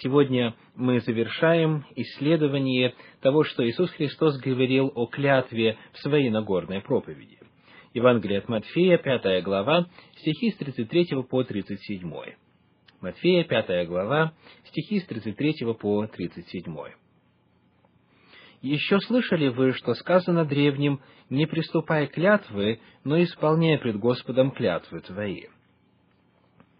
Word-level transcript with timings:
Сегодня 0.00 0.54
мы 0.74 1.00
завершаем 1.00 1.86
исследование 1.94 2.94
того, 3.22 3.44
что 3.44 3.66
Иисус 3.66 3.90
Христос 3.92 4.38
говорил 4.38 4.92
о 4.94 5.06
клятве 5.06 5.78
в 5.92 5.98
своей 6.00 6.28
Нагорной 6.28 6.82
проповеди. 6.82 7.38
Евангелие 7.94 8.40
от 8.40 8.48
Матфея, 8.48 8.98
пятая 8.98 9.40
глава, 9.40 9.86
стихи 10.18 10.50
с 10.50 10.56
33 10.56 11.22
по 11.30 11.42
37. 11.44 12.12
Матфея, 13.00 13.44
пятая 13.44 13.86
глава, 13.86 14.34
стихи 14.66 15.00
с 15.00 15.06
33 15.06 15.74
по 15.80 16.06
37. 16.06 16.76
Еще 18.60 19.00
слышали 19.00 19.48
вы, 19.48 19.72
что 19.72 19.94
сказано 19.94 20.44
древним, 20.44 21.00
не 21.30 21.46
приступай 21.46 22.06
клятвы, 22.06 22.80
но 23.02 23.22
исполняй 23.22 23.78
пред 23.78 23.96
Господом 23.98 24.50
клятвы 24.50 25.00
твои. 25.00 25.44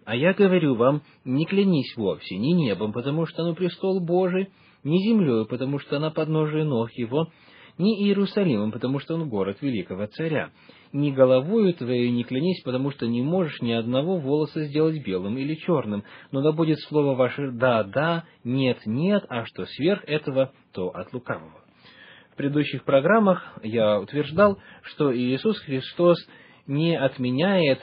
А 0.07 0.15
я 0.15 0.35
говорю 0.35 0.77
вам, 0.77 1.03
не 1.25 1.47
клянись 1.47 1.97
вовсе 1.97 2.37
ни 2.37 2.53
небом, 2.53 2.93
потому 2.93 3.27
что 3.27 3.43
оно 3.43 3.57
престол 3.57 3.99
Божий, 3.99 4.51
ни 4.85 4.99
землей, 4.99 5.47
потому 5.47 5.81
что 5.81 5.97
она 5.97 6.11
подножие 6.11 6.65
ног 6.65 6.93
его, 6.93 7.29
ни 7.77 8.05
Иерусалимом, 8.05 8.71
потому 8.71 9.01
что 9.01 9.15
он 9.15 9.29
город 9.29 9.59
великого 9.61 10.07
царя. 10.07 10.51
Ни 10.93 11.11
головою 11.11 11.75
твоей 11.75 12.13
не 12.13 12.23
клянись, 12.23 12.63
потому 12.63 12.93
что 12.93 13.09
не 13.09 13.21
можешь 13.21 13.61
ни 13.61 13.73
одного 13.73 14.19
волоса 14.19 14.67
сделать 14.67 15.05
белым 15.05 15.39
или 15.39 15.57
черным. 15.57 16.05
Но 16.31 16.41
да 16.41 16.53
будет 16.53 16.79
слово 16.83 17.17
ваше 17.17 17.51
«да, 17.51 17.83
да», 17.83 18.25
«нет, 18.45 18.79
нет», 18.87 19.25
а 19.29 19.45
что 19.45 19.67
сверх 19.67 20.05
этого, 20.07 20.53
то 20.73 20.89
от 20.91 21.13
лукавого. 21.13 21.65
В 22.33 22.37
предыдущих 22.37 22.85
программах 22.85 23.59
я 23.65 23.99
утверждал, 23.99 24.59
что 24.83 25.15
Иисус 25.15 25.59
Христос 25.63 26.17
не 26.69 26.97
отменяет 26.97 27.81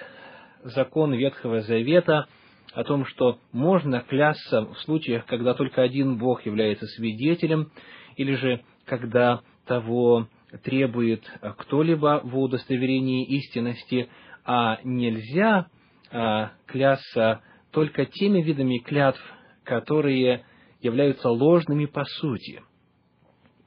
закон 0.64 1.14
Ветхого 1.14 1.62
Завета 1.62 2.28
о 2.74 2.84
том, 2.84 3.06
что 3.06 3.40
можно 3.52 4.02
клясться 4.02 4.62
в 4.62 4.78
случаях, 4.80 5.26
когда 5.26 5.54
только 5.54 5.82
один 5.82 6.18
Бог 6.18 6.46
является 6.46 6.88
свидетелем, 6.88 7.72
или 8.16 8.36
же 8.36 8.62
когда 8.86 9.42
того 9.66 10.28
требует 10.64 11.24
кто-либо 11.58 12.22
в 12.24 12.38
удостоверении 12.38 13.26
истинности, 13.26 14.10
а 14.46 14.80
нельзя 14.84 15.68
а, 16.12 16.52
клясться 16.66 17.42
только 17.72 18.06
теми 18.06 18.42
видами 18.42 18.78
клятв, 18.80 19.22
которые 19.64 20.46
являются 20.82 21.30
ложными 21.30 21.86
по 21.86 22.04
сути. 22.06 22.62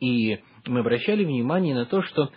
И 0.00 0.38
мы 0.66 0.80
обращали 0.80 1.24
внимание 1.24 1.74
на 1.74 1.86
то, 1.86 2.02
что 2.02 2.30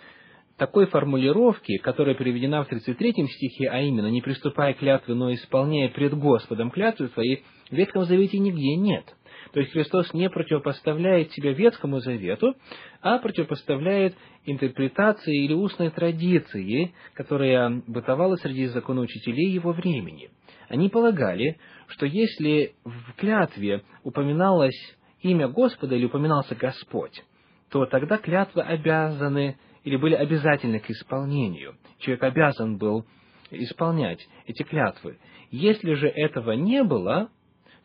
такой 0.60 0.86
формулировки, 0.88 1.78
которая 1.78 2.14
приведена 2.14 2.62
в 2.62 2.68
33 2.68 3.14
стихе, 3.28 3.70
а 3.70 3.80
именно 3.80 4.08
«не 4.08 4.20
приступая 4.20 4.74
клятвы, 4.74 5.14
но 5.14 5.32
исполняя 5.32 5.88
пред 5.88 6.12
Господом 6.12 6.70
клятвы 6.70 7.08
свои», 7.08 7.38
в 7.70 7.72
Ветхом 7.72 8.04
Завете 8.04 8.38
нигде 8.38 8.76
нет. 8.76 9.06
То 9.54 9.60
есть 9.60 9.72
Христос 9.72 10.12
не 10.12 10.28
противопоставляет 10.28 11.32
себя 11.32 11.54
Ветхому 11.54 12.00
Завету, 12.00 12.56
а 13.00 13.16
противопоставляет 13.20 14.14
интерпретации 14.44 15.46
или 15.46 15.54
устной 15.54 15.88
традиции, 15.88 16.92
которая 17.14 17.82
бытовала 17.86 18.36
среди 18.36 18.66
законоучителей 18.66 19.50
его 19.52 19.72
времени. 19.72 20.28
Они 20.68 20.90
полагали, 20.90 21.58
что 21.86 22.04
если 22.04 22.74
в 22.84 23.14
клятве 23.16 23.82
упоминалось 24.04 24.76
имя 25.22 25.48
Господа 25.48 25.94
или 25.94 26.04
упоминался 26.04 26.54
Господь, 26.54 27.22
то 27.70 27.86
тогда 27.86 28.18
клятвы 28.18 28.60
обязаны 28.60 29.56
или 29.84 29.96
были 29.96 30.14
обязательны 30.14 30.78
к 30.80 30.90
исполнению. 30.90 31.76
Человек 31.98 32.22
обязан 32.22 32.76
был 32.76 33.04
исполнять 33.50 34.26
эти 34.46 34.62
клятвы. 34.62 35.18
Если 35.50 35.94
же 35.94 36.08
этого 36.08 36.52
не 36.52 36.84
было, 36.84 37.30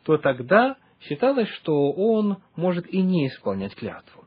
то 0.04 0.18
тогда 0.18 0.76
считалось, 1.00 1.48
что 1.48 1.92
он 1.92 2.38
может 2.54 2.86
и 2.92 3.02
не 3.02 3.28
исполнять 3.28 3.74
клятву. 3.74 4.24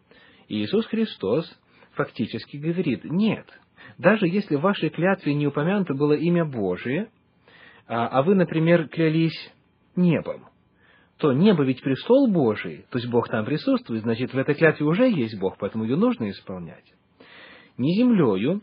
И 0.47 0.61
Иисус 0.63 0.85
Христос 0.87 1.45
фактически 1.93 2.57
говорит, 2.57 3.03
нет, 3.05 3.45
даже 3.97 4.27
если 4.27 4.55
в 4.55 4.61
вашей 4.61 4.89
клятве 4.89 5.33
не 5.33 5.47
упомянуто 5.47 5.93
было 5.93 6.13
имя 6.13 6.45
Божие, 6.45 7.09
а, 7.87 8.07
а 8.07 8.23
вы, 8.23 8.35
например, 8.35 8.87
клялись 8.87 9.51
небом, 9.95 10.47
то 11.17 11.33
небо 11.33 11.63
ведь 11.63 11.81
престол 11.81 12.31
Божий, 12.31 12.85
то 12.89 12.97
есть 12.97 13.09
Бог 13.09 13.29
там 13.29 13.45
присутствует, 13.45 14.03
значит, 14.03 14.33
в 14.33 14.37
этой 14.37 14.55
клятве 14.55 14.85
уже 14.85 15.09
есть 15.09 15.37
Бог, 15.39 15.57
поэтому 15.57 15.83
ее 15.83 15.97
нужно 15.97 16.29
исполнять 16.29 16.85
не 17.79 17.95
землею, 17.95 18.61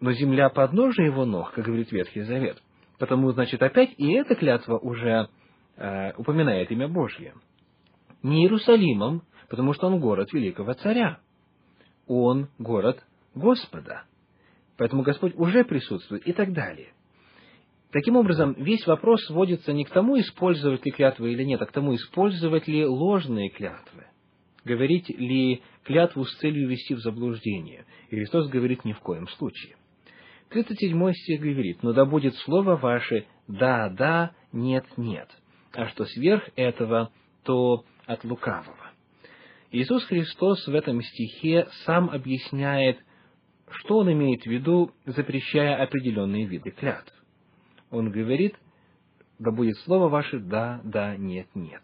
но 0.00 0.12
земля 0.12 0.50
подножия 0.50 1.06
его 1.06 1.24
ног, 1.24 1.52
как 1.52 1.64
говорит 1.64 1.90
Ветхий 1.90 2.22
Завет. 2.22 2.62
Потому, 2.98 3.32
значит, 3.32 3.62
опять 3.62 3.94
и 3.96 4.12
эта 4.12 4.34
клятва 4.34 4.78
уже 4.78 5.28
э, 5.76 6.12
упоминает 6.16 6.70
имя 6.70 6.86
Божье. 6.88 7.34
Не 8.22 8.42
Иерусалимом, 8.42 9.22
потому 9.48 9.72
что 9.72 9.88
он 9.88 10.00
город 10.00 10.32
великого 10.32 10.74
царя. 10.74 11.18
Он 12.06 12.48
город 12.58 13.02
Господа. 13.34 14.04
Поэтому 14.76 15.02
Господь 15.02 15.34
уже 15.36 15.64
присутствует 15.64 16.26
и 16.26 16.32
так 16.32 16.52
далее. 16.52 16.92
Таким 17.90 18.16
образом, 18.16 18.54
весь 18.54 18.86
вопрос 18.86 19.24
сводится 19.26 19.72
не 19.72 19.84
к 19.84 19.90
тому, 19.90 20.18
использовать 20.18 20.84
ли 20.84 20.92
клятвы 20.92 21.32
или 21.32 21.44
нет, 21.44 21.62
а 21.62 21.66
к 21.66 21.72
тому, 21.72 21.94
использовать 21.94 22.66
ли 22.68 22.84
ложные 22.84 23.50
клятвы 23.50 24.06
говорить 24.64 25.08
ли 25.08 25.62
клятву 25.84 26.24
с 26.24 26.36
целью 26.38 26.68
ввести 26.68 26.94
в 26.94 27.00
заблуждение. 27.00 27.84
И 28.10 28.16
Христос 28.16 28.48
говорит 28.48 28.84
ни 28.84 28.92
в 28.92 29.00
коем 29.00 29.28
случае. 29.28 29.76
37 30.50 31.12
стих 31.12 31.40
говорит, 31.40 31.82
«Но 31.82 31.92
да 31.92 32.04
будет 32.04 32.34
слово 32.36 32.76
ваше 32.76 33.26
«да, 33.48 33.88
да, 33.88 34.32
нет, 34.52 34.84
нет», 34.96 35.28
а 35.72 35.86
что 35.88 36.04
сверх 36.04 36.48
этого, 36.56 37.10
то 37.42 37.84
от 38.06 38.24
лукавого». 38.24 38.92
Иисус 39.72 40.04
Христос 40.04 40.66
в 40.66 40.74
этом 40.74 41.02
стихе 41.02 41.66
сам 41.84 42.08
объясняет, 42.10 42.98
что 43.70 43.98
Он 43.98 44.12
имеет 44.12 44.42
в 44.42 44.46
виду, 44.46 44.92
запрещая 45.04 45.82
определенные 45.82 46.46
виды 46.46 46.70
клятв. 46.70 47.12
Он 47.90 48.10
говорит, 48.10 48.54
да 49.40 49.50
будет 49.50 49.76
слово 49.78 50.08
ваше 50.08 50.38
«да, 50.38 50.80
да, 50.84 51.16
нет, 51.16 51.48
нет» 51.54 51.82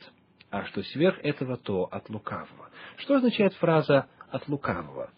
а 0.50 0.65
что 0.65 0.82
сверх 0.82 1.19
этого, 1.22 1.56
то 1.56 1.84
от 1.84 2.11
лукавого. 2.11 2.69
Что 3.00 3.16
означает 3.16 3.55
фраза 3.55 4.09
«от 4.31 4.47
лукавого»? 4.49 5.11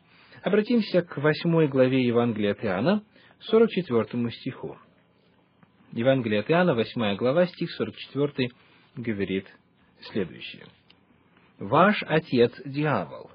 Обратимся 0.42 1.02
к 1.02 1.16
восьмой 1.16 1.66
главе 1.66 2.06
Евангелия 2.06 2.52
от 2.52 2.64
Иоанна, 2.64 3.04
44 3.40 4.30
стиху. 4.30 4.78
Евангелие 5.90 6.40
от 6.40 6.50
Иоанна, 6.50 6.74
восьмая 6.74 7.16
глава, 7.16 7.46
стих 7.46 7.70
44, 7.72 8.50
говорит 8.96 9.46
следующее. 10.12 10.66
«Ваш 11.58 12.02
отец– 12.06 12.52
дьявол, 12.64 13.30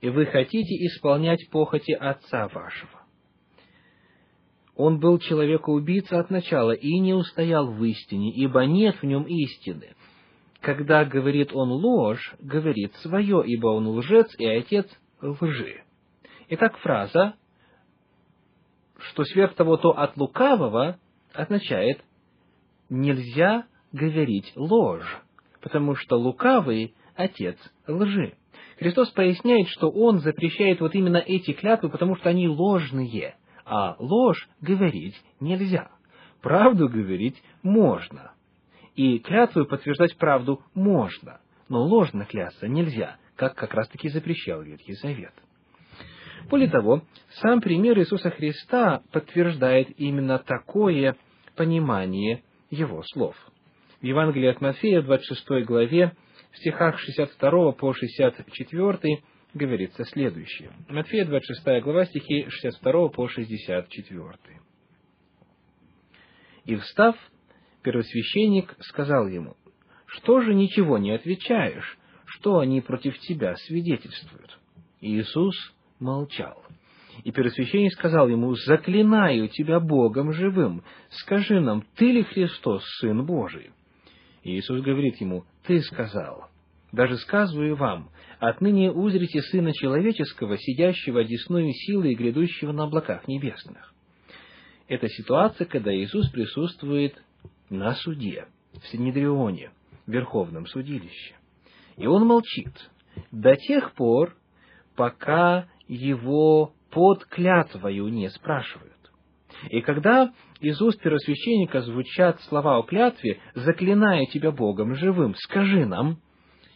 и 0.00 0.08
вы 0.08 0.26
хотите 0.26 0.74
исполнять 0.86 1.48
похоти 1.50 1.92
отца 1.92 2.48
вашего. 2.48 3.02
Он 4.74 4.98
был 4.98 5.18
человека-убийца 5.18 6.18
от 6.18 6.30
начала 6.30 6.72
и 6.72 6.98
не 6.98 7.14
устоял 7.14 7.72
в 7.72 7.82
истине, 7.84 8.32
ибо 8.32 8.66
нет 8.66 9.00
в 9.00 9.04
нем 9.04 9.22
истины 9.24 9.94
когда 10.60 11.04
говорит 11.04 11.52
он 11.52 11.70
ложь, 11.70 12.34
говорит 12.40 12.94
свое, 12.96 13.42
ибо 13.46 13.68
он 13.68 13.88
лжец 13.88 14.34
и 14.38 14.46
отец 14.46 14.86
лжи. 15.20 15.82
Итак, 16.48 16.76
фраза, 16.78 17.34
что 18.98 19.24
сверх 19.24 19.54
того 19.54 19.76
то 19.76 19.90
от 19.90 20.16
лукавого, 20.16 20.98
означает, 21.32 22.02
нельзя 22.88 23.66
говорить 23.92 24.52
ложь, 24.56 25.22
потому 25.60 25.94
что 25.94 26.16
лукавый– 26.16 26.94
отец 27.16 27.56
лжи. 27.86 28.34
Христос 28.78 29.10
поясняет, 29.10 29.68
что 29.68 29.90
Он 29.90 30.18
запрещает 30.18 30.80
вот 30.80 30.94
именно 30.94 31.16
эти 31.16 31.52
клятвы, 31.52 31.88
потому 31.88 32.16
что 32.16 32.28
они 32.28 32.46
ложные, 32.48 33.36
а 33.64 33.96
ложь 33.98 34.48
говорить 34.60 35.16
нельзя. 35.40 35.90
Правду 36.42 36.88
говорить 36.88 37.42
можно. 37.62 38.32
И 38.96 39.18
клятву 39.18 39.66
подтверждать 39.66 40.16
правду 40.16 40.62
можно, 40.74 41.40
но 41.68 41.82
ложно 41.84 42.24
клясться 42.24 42.66
нельзя, 42.66 43.18
как 43.36 43.54
как 43.54 43.74
раз-таки 43.74 44.08
запрещал 44.08 44.62
Ветхий 44.62 44.94
Завет. 44.94 45.34
Более 46.48 46.70
того, 46.70 47.02
сам 47.40 47.60
пример 47.60 47.98
Иисуса 47.98 48.30
Христа 48.30 49.02
подтверждает 49.12 49.88
именно 49.98 50.38
такое 50.38 51.16
понимание 51.56 52.42
Его 52.70 53.02
слов. 53.02 53.36
В 54.00 54.04
Евангелии 54.04 54.48
от 54.48 54.60
Матфея, 54.62 55.02
26 55.02 55.66
главе, 55.66 56.16
в 56.52 56.58
стихах 56.58 56.98
62 56.98 57.72
по 57.72 57.92
64 57.92 59.22
говорится 59.52 60.04
следующее. 60.04 60.70
Матфея, 60.88 61.26
26 61.26 61.82
глава, 61.82 62.06
стихи 62.06 62.46
62 62.48 63.08
по 63.08 63.28
64. 63.28 64.38
«И 66.64 66.76
встав, 66.76 67.16
первосвященник 67.86 68.74
сказал 68.80 69.28
ему, 69.28 69.54
«Что 70.06 70.40
же 70.40 70.54
ничего 70.54 70.98
не 70.98 71.12
отвечаешь? 71.12 71.96
Что 72.24 72.58
они 72.58 72.80
против 72.80 73.16
тебя 73.20 73.54
свидетельствуют?» 73.54 74.58
Иисус 75.00 75.54
молчал. 76.00 76.64
И 77.22 77.30
первосвященник 77.30 77.92
сказал 77.92 78.28
ему, 78.28 78.56
«Заклинаю 78.56 79.46
тебя 79.48 79.78
Богом 79.78 80.32
живым, 80.32 80.82
скажи 81.10 81.60
нам, 81.60 81.84
ты 81.94 82.10
ли 82.10 82.24
Христос, 82.24 82.82
Сын 82.98 83.24
Божий?» 83.24 83.70
И 84.42 84.58
Иисус 84.58 84.82
говорит 84.82 85.20
ему, 85.20 85.44
«Ты 85.64 85.80
сказал». 85.82 86.48
Даже 86.90 87.16
сказываю 87.18 87.76
вам, 87.76 88.10
отныне 88.40 88.90
узрите 88.90 89.42
Сына 89.42 89.72
Человеческого, 89.72 90.58
сидящего 90.58 91.20
одесную 91.20 91.72
силы 91.72 92.10
и 92.10 92.14
грядущего 92.16 92.72
на 92.72 92.84
облаках 92.84 93.28
небесных. 93.28 93.92
Это 94.88 95.08
ситуация, 95.08 95.66
когда 95.66 95.94
Иисус 95.94 96.30
присутствует 96.30 97.16
на 97.70 97.94
суде, 97.94 98.46
в 98.72 98.86
Синедрионе, 98.88 99.70
в 100.06 100.10
Верховном 100.10 100.66
судилище. 100.66 101.34
И 101.96 102.06
он 102.06 102.26
молчит 102.26 102.72
до 103.30 103.56
тех 103.56 103.92
пор, 103.92 104.36
пока 104.94 105.68
его 105.88 106.72
под 106.90 107.24
клятвою 107.26 108.08
не 108.08 108.28
спрашивают. 108.30 108.92
И 109.70 109.80
когда 109.80 110.32
из 110.60 110.80
уст 110.80 111.00
первосвященника 111.00 111.80
звучат 111.82 112.40
слова 112.42 112.78
о 112.78 112.82
клятве, 112.82 113.40
заклиная 113.54 114.26
тебя 114.26 114.50
Богом 114.50 114.94
живым, 114.94 115.34
скажи 115.36 115.86
нам, 115.86 116.18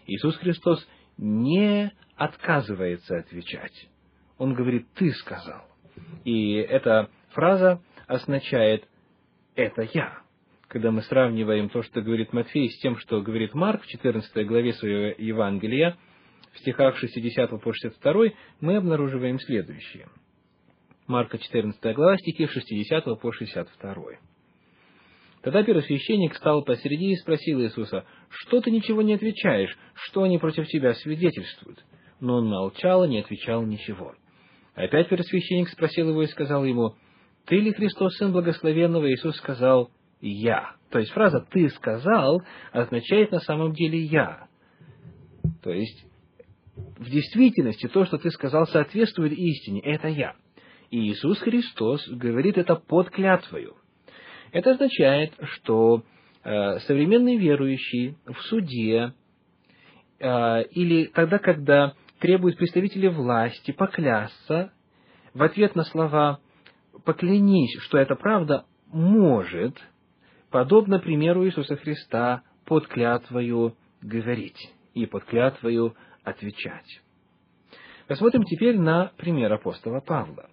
Иисус 0.06 0.36
Христос 0.36 0.86
не 1.16 1.92
отказывается 2.16 3.18
отвечать. 3.18 3.88
Он 4.38 4.54
говорит, 4.54 4.86
ты 4.94 5.12
сказал. 5.12 5.62
И 6.24 6.54
эта 6.54 7.10
фраза 7.30 7.82
означает 8.06 8.88
«это 9.54 9.82
я». 9.92 10.22
Когда 10.70 10.92
мы 10.92 11.02
сравниваем 11.02 11.68
то, 11.68 11.82
что 11.82 12.00
говорит 12.00 12.32
Матфей, 12.32 12.70
с 12.70 12.78
тем, 12.78 12.96
что 12.96 13.20
говорит 13.22 13.54
Марк 13.54 13.82
в 13.82 13.88
14 13.88 14.46
главе 14.46 14.72
своего 14.74 15.16
Евангелия, 15.18 15.96
в 16.52 16.58
стихах 16.60 16.96
60 16.96 17.50
по 17.60 17.72
62, 17.72 18.26
мы 18.60 18.76
обнаруживаем 18.76 19.40
следующее. 19.40 20.06
Марка 21.08 21.38
14 21.38 21.82
глава, 21.96 22.16
стихи 22.18 22.46
60 22.46 23.20
по 23.20 23.32
62. 23.32 23.94
Тогда 25.42 25.64
первосвященник 25.64 26.36
стал 26.36 26.62
посреди 26.62 27.14
и 27.14 27.16
спросил 27.16 27.60
Иисуса, 27.62 28.04
«Что 28.28 28.60
ты 28.60 28.70
ничего 28.70 29.02
не 29.02 29.14
отвечаешь? 29.14 29.76
Что 29.94 30.22
они 30.22 30.38
против 30.38 30.68
тебя 30.68 30.94
свидетельствуют?» 30.94 31.84
Но 32.20 32.36
он 32.36 32.46
молчал 32.46 33.04
и 33.04 33.08
не 33.08 33.18
отвечал 33.18 33.64
ничего. 33.66 34.14
Опять 34.76 35.08
первосвященник 35.08 35.68
спросил 35.70 36.10
его 36.10 36.22
и 36.22 36.28
сказал 36.28 36.64
ему, 36.64 36.94
«Ты 37.46 37.56
ли 37.56 37.72
Христос, 37.72 38.14
Сын 38.18 38.30
Благословенного?» 38.30 39.10
Иисус 39.10 39.36
сказал, 39.38 39.90
«Я». 40.20 40.74
То 40.90 40.98
есть 40.98 41.12
фраза 41.12 41.46
«ты 41.50 41.68
сказал» 41.70 42.42
означает 42.72 43.30
на 43.30 43.40
самом 43.40 43.72
деле 43.72 43.98
«я». 43.98 44.48
То 45.62 45.70
есть 45.70 46.06
в 46.98 47.08
действительности 47.08 47.88
то, 47.88 48.04
что 48.04 48.18
ты 48.18 48.30
сказал, 48.30 48.66
соответствует 48.66 49.32
истине. 49.32 49.80
Это 49.80 50.08
я. 50.08 50.34
И 50.90 50.98
Иисус 51.10 51.38
Христос 51.40 52.06
говорит 52.08 52.58
это 52.58 52.76
под 52.76 53.10
клятвою. 53.10 53.76
Это 54.52 54.72
означает, 54.72 55.32
что 55.42 56.02
э, 56.42 56.78
современный 56.80 57.36
верующий 57.36 58.16
в 58.26 58.40
суде 58.48 59.14
э, 60.18 60.62
или 60.72 61.04
тогда, 61.06 61.38
когда 61.38 61.94
требуют 62.18 62.56
представители 62.56 63.06
власти 63.06 63.70
поклясться, 63.70 64.72
в 65.32 65.42
ответ 65.42 65.76
на 65.76 65.84
слова 65.84 66.40
«поклянись, 67.04 67.78
что 67.82 67.98
это 67.98 68.16
правда», 68.16 68.66
может, 68.92 69.76
подобно 70.50 70.98
примеру 70.98 71.46
Иисуса 71.46 71.76
Христа, 71.76 72.42
под 72.64 72.86
клятвою 72.86 73.74
говорить 74.02 74.72
и 74.94 75.06
под 75.06 75.24
клятвою 75.24 75.94
отвечать. 76.24 77.00
Посмотрим 78.06 78.44
теперь 78.44 78.78
на 78.78 79.12
пример 79.16 79.52
апостола 79.52 80.00
Павла. 80.00 80.50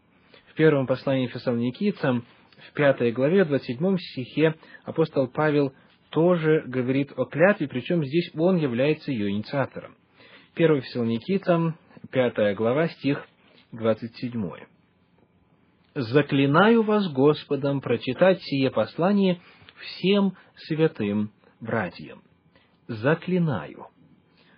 В 0.51 0.53
первом 0.53 0.87
послании 0.87 1.27
Фессалоникийцам 1.27 2.25
в 2.69 2.73
пятой 2.73 3.11
главе, 3.11 3.43
в 3.43 3.49
27 3.49 3.97
стихе 3.97 4.55
апостол 4.83 5.27
Павел 5.27 5.73
тоже 6.09 6.63
говорит 6.65 7.11
о 7.15 7.25
клятве, 7.25 7.67
причем 7.67 8.03
здесь 8.03 8.31
он 8.35 8.57
является 8.57 9.11
ее 9.11 9.29
инициатором. 9.29 9.95
1 10.55 10.81
Фессалоникийцам, 10.81 11.77
пятая 12.11 12.55
глава, 12.55 12.87
стих 12.87 13.23
27. 13.71 14.51
«Заклинаю 15.93 16.83
вас 16.83 17.11
Господом 17.11 17.81
прочитать 17.81 18.41
сие 18.41 18.71
послание 18.71 19.41
всем 19.79 20.35
святым 20.67 21.31
братьям». 21.59 22.23
Заклинаю. 22.87 23.87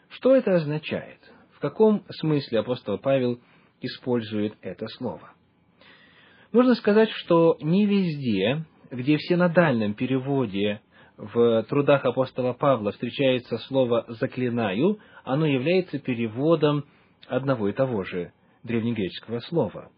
Что 0.09 0.35
это 0.35 0.55
означает? 0.55 1.19
В 1.55 1.59
каком 1.59 2.03
смысле 2.09 2.59
апостол 2.59 2.97
Павел 2.99 3.39
использует 3.81 4.53
это 4.61 4.87
слово? 4.87 5.31
Нужно 6.51 6.75
сказать, 6.75 7.09
что 7.11 7.57
не 7.61 7.85
везде, 7.85 8.65
где 8.91 9.17
в 9.17 9.21
синодальном 9.21 9.93
переводе 9.93 10.81
в 11.17 11.63
трудах 11.63 12.05
апостола 12.05 12.53
Павла 12.53 12.91
встречается 12.91 13.57
слово 13.57 14.05
«заклинаю», 14.07 14.99
оно 15.23 15.45
является 15.45 15.99
переводом 15.99 16.85
одного 17.27 17.67
и 17.67 17.73
того 17.73 18.03
же 18.03 18.31
древнегреческого 18.63 19.39
слова. 19.41 19.91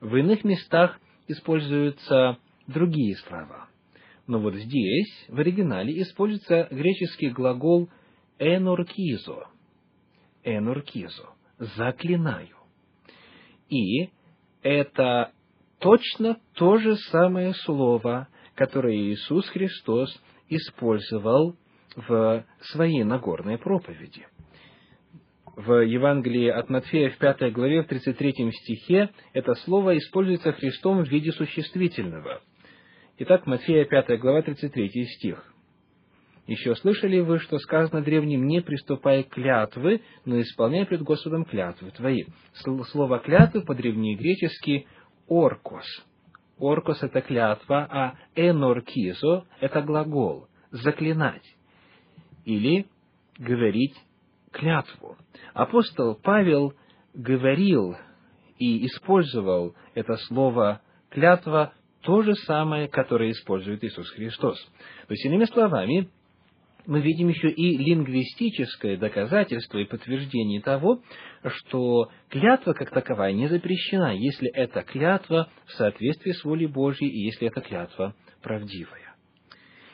В 0.00 0.14
иных 0.16 0.44
местах 0.44 0.98
используются 1.28 2.38
другие 2.66 3.16
слова. 3.16 3.69
Но 4.30 4.38
вот 4.38 4.54
здесь, 4.54 5.26
в 5.26 5.40
оригинале, 5.40 6.02
используется 6.02 6.68
греческий 6.70 7.30
глагол 7.30 7.90
«эноркизо». 8.38 9.48
«Эноркизо»– 10.44 11.30
«заклинаю». 11.58 12.56
И 13.68 14.10
это 14.62 15.32
точно 15.80 16.38
то 16.54 16.76
же 16.76 16.94
самое 17.10 17.54
слово, 17.54 18.28
которое 18.54 18.94
Иисус 18.96 19.48
Христос 19.48 20.16
использовал 20.48 21.56
в 21.96 22.44
своей 22.70 23.02
Нагорной 23.02 23.58
проповеди. 23.58 24.28
В 25.56 25.84
Евангелии 25.84 26.50
от 26.50 26.70
Матфея 26.70 27.10
в 27.10 27.18
пятой 27.18 27.50
главе, 27.50 27.82
в 27.82 27.88
33 27.88 28.52
стихе, 28.52 29.10
это 29.32 29.54
слово 29.56 29.98
используется 29.98 30.52
Христом 30.52 31.02
в 31.02 31.08
виде 31.08 31.32
существительного. 31.32 32.42
Итак, 33.22 33.46
Матфея 33.46 33.84
5 33.84 34.18
глава, 34.18 34.40
33 34.40 35.04
стих. 35.04 35.44
Еще 36.46 36.74
слышали 36.76 37.20
вы, 37.20 37.38
что 37.38 37.58
сказано 37.58 38.00
древним, 38.00 38.46
не 38.46 38.62
приступай 38.62 39.24
к 39.24 39.34
клятвы, 39.34 40.00
но 40.24 40.40
исполняй 40.40 40.86
пред 40.86 41.02
Господом 41.02 41.44
клятвы 41.44 41.90
твои. 41.90 42.24
Слово 42.54 43.18
клятвы 43.18 43.60
по-древнегречески 43.60 44.86
оркос. 45.28 45.84
Оркос– 46.58 47.02
это 47.02 47.20
клятва, 47.20 47.86
а 47.90 48.14
эноркизо– 48.36 49.44
это 49.60 49.82
глагол 49.82 50.48
«заклинать» 50.70 51.44
или 52.46 52.86
«говорить 53.36 53.96
клятву». 54.50 55.18
Апостол 55.52 56.14
Павел 56.14 56.72
говорил 57.12 57.98
и 58.58 58.86
использовал 58.86 59.74
это 59.94 60.16
слово 60.26 60.80
«клятва» 61.10 61.74
то 62.02 62.22
же 62.22 62.34
самое, 62.34 62.88
которое 62.88 63.30
использует 63.30 63.84
Иисус 63.84 64.08
Христос. 64.10 64.58
То 65.06 65.12
есть, 65.12 65.24
иными 65.24 65.44
словами, 65.44 66.08
мы 66.86 67.00
видим 67.00 67.28
еще 67.28 67.50
и 67.50 67.76
лингвистическое 67.76 68.96
доказательство 68.96 69.78
и 69.78 69.84
подтверждение 69.84 70.60
того, 70.60 71.00
что 71.44 72.10
клятва 72.28 72.72
как 72.72 72.90
таковая 72.90 73.32
не 73.32 73.48
запрещена, 73.48 74.16
если 74.16 74.50
эта 74.50 74.82
клятва 74.82 75.50
в 75.66 75.72
соответствии 75.72 76.32
с 76.32 76.42
волей 76.44 76.66
Божьей 76.66 77.08
и 77.08 77.24
если 77.24 77.48
эта 77.48 77.60
клятва 77.60 78.14
правдивая. 78.42 79.14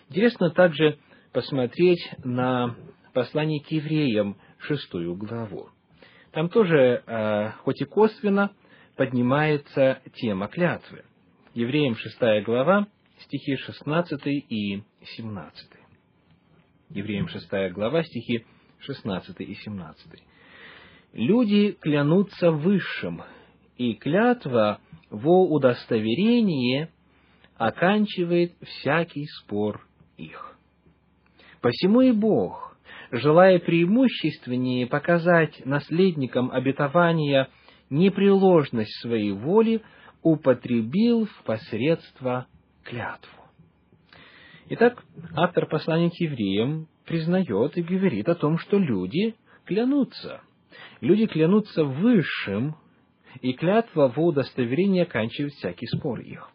Интересно 0.09 0.51
также 0.51 0.99
посмотреть 1.33 2.09
на 2.25 2.77
послание 3.13 3.63
к 3.63 3.71
евреям, 3.71 4.37
шестую 4.59 5.17
главу. 5.17 5.69
Там 6.33 6.49
тоже, 6.49 7.03
э, 7.07 7.51
хоть 7.63 7.81
и 7.81 7.85
косвенно, 7.85 8.53
поднимается 8.97 10.01
тема 10.15 10.49
клятвы. 10.49 11.05
Евреям 11.57 11.97
шестая 11.97 12.43
глава, 12.43 12.87
стихи 13.21 13.57
16 13.57 14.27
и 14.27 14.83
17. 15.17 15.69
Евреям 16.91 17.29
6 17.29 17.73
глава, 17.73 18.05
стихи 18.05 18.45
16 18.81 19.41
и 19.41 19.55
17. 19.55 20.23
«Люди 21.15 21.73
клянутся 21.81 22.51
высшим, 22.51 23.23
и 23.79 23.95
клятва 23.95 24.83
во 25.09 25.47
удостоверение 25.47 26.91
оканчивает 27.57 28.53
всякий 28.61 29.25
спор 29.25 29.89
их. 30.19 30.59
Посему 31.63 32.03
и 32.03 32.13
Бог, 32.13 32.77
желая 33.11 33.61
преимущественнее 33.61 34.87
показать 34.87 35.65
наследникам 35.65 36.51
обетования 36.51 37.49
непреложность 37.89 39.01
своей 39.01 39.33
воли, 39.33 39.81
употребил 40.23 41.27
в 41.27 41.43
посредство 41.45 42.47
клятву. 42.85 43.43
Итак, 44.69 45.05
автор 45.35 45.67
послания 45.67 46.11
к 46.11 46.21
евреям 46.21 46.89
признает 47.05 47.77
и 47.77 47.83
говорит 47.83 48.29
о 48.29 48.35
том, 48.35 48.59
что 48.59 48.79
люди 48.79 49.37
клянутся. 49.65 50.41
Люди 51.01 51.27
клянутся 51.27 51.85
высшим, 51.85 52.77
и 53.43 53.53
клятва 53.53 54.09
в 54.09 54.19
удостоверении 54.19 55.03
оканчивает 55.03 55.53
всякий 55.55 55.87
спор 55.87 56.21
их. 56.21 56.51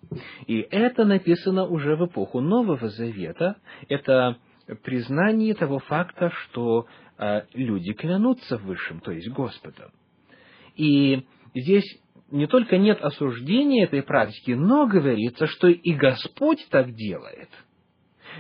И 0.48 0.60
это 0.72 1.06
написано 1.06 1.66
уже 1.66 1.96
в 1.96 2.06
эпоху 2.06 2.42
Нового 2.42 2.90
Завета. 2.90 3.58
Это 3.88 4.38
признании 4.84 5.54
того 5.54 5.80
факта, 5.80 6.32
что 6.32 6.88
э, 7.18 7.42
люди 7.54 7.94
клянутся 7.94 8.58
Высшим, 8.58 9.00
то 9.00 9.12
есть 9.12 9.30
Господом. 9.30 9.92
И 10.76 11.26
здесь 11.54 12.00
не 12.32 12.48
только 12.48 12.78
нет 12.78 13.02
осуждения 13.02 13.84
этой 13.84 14.02
практики, 14.02 14.52
но 14.52 14.88
говорится, 14.88 15.48
что 15.48 15.68
и 15.68 15.94
Господь 15.94 16.66
так 16.70 16.94
делает. 16.94 17.50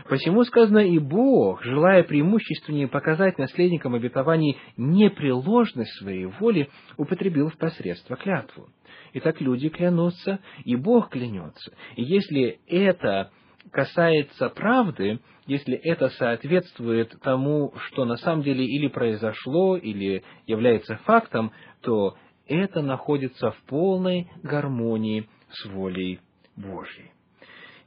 Посему 0.07 0.43
сказано, 0.43 0.79
и 0.79 0.97
Бог, 0.99 1.63
желая 1.63 2.03
преимущественнее 2.03 2.87
показать 2.87 3.37
наследникам 3.37 3.93
обетований 3.93 4.57
непреложность 4.77 5.91
своей 5.97 6.25
воли, 6.25 6.69
употребил 6.97 7.49
в 7.49 7.57
посредство 7.57 8.15
клятву. 8.15 8.69
Итак, 9.13 9.41
люди 9.41 9.69
клянутся, 9.69 10.39
и 10.63 10.75
Бог 10.75 11.09
клянется. 11.09 11.73
И 11.95 12.03
если 12.03 12.59
это 12.67 13.31
касается 13.71 14.49
правды, 14.49 15.19
если 15.45 15.75
это 15.75 16.09
соответствует 16.09 17.13
тому, 17.21 17.73
что 17.87 18.05
на 18.05 18.15
самом 18.15 18.43
деле 18.43 18.65
или 18.65 18.87
произошло, 18.87 19.75
или 19.75 20.23
является 20.47 20.95
фактом, 21.03 21.51
то 21.81 22.15
это 22.51 22.81
находится 22.81 23.51
в 23.51 23.57
полной 23.63 24.29
гармонии 24.43 25.27
с 25.51 25.65
волей 25.65 26.19
Божьей. 26.55 27.11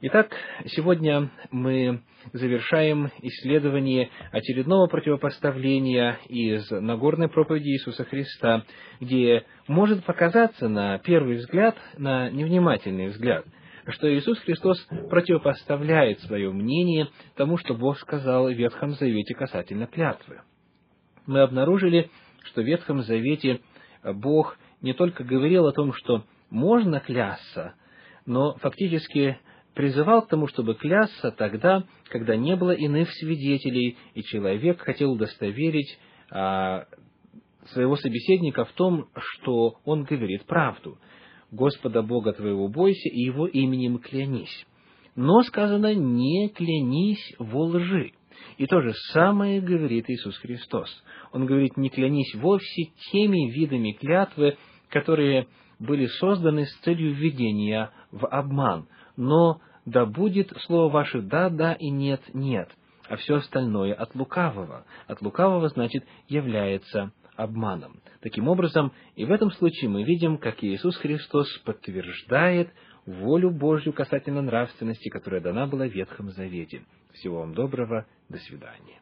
Итак, 0.01 0.35
сегодня 0.65 1.31
мы 1.51 2.01
завершаем 2.33 3.11
исследование 3.21 4.09
очередного 4.31 4.87
противопоставления 4.87 6.19
из 6.27 6.69
Нагорной 6.69 7.29
проповеди 7.29 7.69
Иисуса 7.69 8.03
Христа, 8.03 8.65
где 8.99 9.45
может 9.67 10.03
показаться 10.03 10.67
на 10.67 10.97
первый 10.99 11.37
взгляд, 11.37 11.77
на 11.97 12.29
невнимательный 12.29 13.07
взгляд, 13.07 13.45
что 13.87 14.13
Иисус 14.13 14.39
Христос 14.39 14.85
противопоставляет 15.09 16.19
свое 16.21 16.51
мнение 16.51 17.07
тому, 17.35 17.57
что 17.57 17.73
Бог 17.73 17.97
сказал 17.99 18.47
в 18.47 18.53
Ветхом 18.53 18.91
Завете 18.91 19.33
касательно 19.33 19.87
клятвы. 19.87 20.41
Мы 21.25 21.41
обнаружили, 21.41 22.09
что 22.43 22.61
в 22.61 22.65
Ветхом 22.65 23.01
Завете 23.01 23.59
Бог 24.13 24.57
не 24.81 24.93
только 24.93 25.23
говорил 25.23 25.67
о 25.67 25.73
том, 25.73 25.93
что 25.93 26.23
можно 26.49 26.99
клясться, 26.99 27.75
но 28.25 28.55
фактически 28.55 29.39
призывал 29.73 30.21
к 30.23 30.29
тому, 30.29 30.47
чтобы 30.47 30.75
клясться 30.75 31.31
тогда, 31.31 31.83
когда 32.09 32.35
не 32.35 32.55
было 32.55 32.71
иных 32.71 33.11
свидетелей, 33.11 33.97
и 34.13 34.23
человек 34.23 34.81
хотел 34.81 35.11
удостоверить 35.11 35.99
а, 36.31 36.85
своего 37.73 37.95
собеседника 37.97 38.65
в 38.65 38.71
том, 38.71 39.09
что 39.15 39.77
он 39.83 40.03
говорит 40.03 40.45
правду. 40.45 40.97
Господа 41.51 42.01
Бога 42.01 42.33
твоего 42.33 42.67
бойся, 42.67 43.09
и 43.09 43.19
Его 43.19 43.47
именем 43.47 43.99
клянись. 43.99 44.65
Но 45.15 45.41
сказано, 45.43 45.93
не 45.93 46.49
клянись 46.49 47.33
во 47.37 47.65
лжи. 47.65 48.11
И 48.57 48.65
то 48.65 48.81
же 48.81 48.93
самое 49.13 49.61
говорит 49.61 50.09
Иисус 50.09 50.37
Христос. 50.37 50.89
Он 51.31 51.45
говорит, 51.45 51.77
не 51.77 51.89
клянись 51.89 52.33
вовсе 52.35 52.91
теми 53.11 53.51
видами 53.51 53.91
клятвы, 53.93 54.57
которые 54.89 55.47
были 55.79 56.05
созданы 56.05 56.65
с 56.65 56.73
целью 56.79 57.13
введения 57.13 57.91
в 58.11 58.25
обман, 58.27 58.87
но 59.17 59.59
да 59.85 60.05
будет 60.05 60.51
слово 60.65 60.91
ваше 60.91 61.21
«да», 61.21 61.49
«да» 61.49 61.73
и 61.73 61.89
«нет», 61.89 62.21
«нет», 62.33 62.69
а 63.07 63.17
все 63.17 63.35
остальное 63.35 63.93
от 63.93 64.15
лукавого. 64.15 64.85
От 65.07 65.21
лукавого, 65.21 65.67
значит, 65.69 66.05
является 66.27 67.11
обманом. 67.35 67.99
Таким 68.21 68.47
образом, 68.47 68.93
и 69.15 69.25
в 69.25 69.31
этом 69.31 69.51
случае 69.51 69.89
мы 69.89 70.03
видим, 70.03 70.37
как 70.37 70.63
Иисус 70.63 70.95
Христос 70.97 71.47
подтверждает 71.59 72.69
волю 73.05 73.51
Божью 73.51 73.93
касательно 73.93 74.41
нравственности, 74.41 75.09
которая 75.09 75.41
дана 75.41 75.67
была 75.67 75.87
в 75.87 75.91
Ветхом 75.91 76.31
Завете. 76.31 76.81
Всего 77.15 77.39
вам 77.39 77.53
доброго, 77.53 78.05
до 78.29 78.37
свидания. 78.39 78.99